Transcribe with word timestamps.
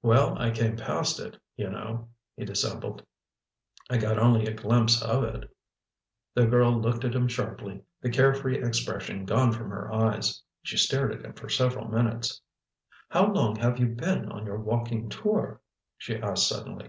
"Well, 0.00 0.38
I 0.40 0.52
came 0.52 0.74
past 0.78 1.20
it, 1.20 1.36
you 1.54 1.68
know," 1.68 2.08
he 2.34 2.46
dissembled. 2.46 3.02
"I 3.90 3.98
got 3.98 4.18
only 4.18 4.46
a 4.46 4.54
glimpse 4.54 5.02
of 5.02 5.22
it...." 5.24 5.54
The 6.32 6.46
girl 6.46 6.72
looked 6.80 7.04
at 7.04 7.14
him 7.14 7.28
sharply, 7.28 7.82
the 8.00 8.08
carefree 8.08 8.64
expression 8.66 9.26
gone 9.26 9.52
from 9.52 9.68
her 9.68 9.92
eyes. 9.92 10.40
She 10.62 10.78
stared 10.78 11.12
at 11.12 11.26
him 11.26 11.34
for 11.34 11.50
several 11.50 11.88
minutes. 11.88 12.40
"How 13.10 13.30
long 13.30 13.56
have 13.56 13.78
you 13.78 13.88
been 13.88 14.32
on 14.32 14.46
your 14.46 14.56
walking 14.58 15.10
tour?" 15.10 15.60
she 15.98 16.16
asked 16.16 16.48
suddenly. 16.48 16.88